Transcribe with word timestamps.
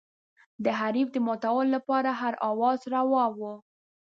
د 0.63 0.65
حریف 0.79 1.07
د 1.13 1.17
ماتولو 1.27 1.73
لپاره 1.75 2.09
هر 2.21 2.33
اوزار 2.49 2.77
روا 2.95 3.23
و. 3.37 3.39